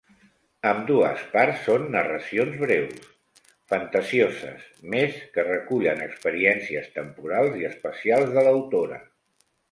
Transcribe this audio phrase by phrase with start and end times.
[0.67, 3.03] Ambdues parts són narracions breus,
[3.73, 8.99] fantasioses, mes que recullen experiències temporals i espacials de l'autora.